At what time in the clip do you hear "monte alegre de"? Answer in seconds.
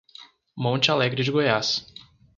0.57-1.29